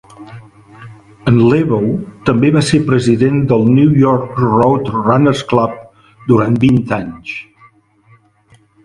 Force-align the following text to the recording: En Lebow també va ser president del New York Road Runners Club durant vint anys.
En 1.31 1.35
Lebow 1.49 1.83
també 2.29 2.49
va 2.55 2.63
ser 2.69 2.79
president 2.87 3.37
del 3.51 3.67
New 3.75 3.91
York 4.05 4.39
Road 4.45 4.89
Runners 4.95 5.45
Club 5.53 5.77
durant 6.33 6.57
vint 6.65 6.81
anys. 6.99 7.37